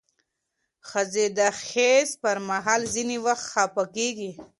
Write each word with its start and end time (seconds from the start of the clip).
ښځې 0.89 1.25
د 1.37 1.39
حیض 1.65 2.09
پر 2.23 2.37
مهال 2.49 2.81
ځینې 2.93 3.17
وخت 3.25 3.45
خپه 3.51 3.83
کېږي. 3.95 4.31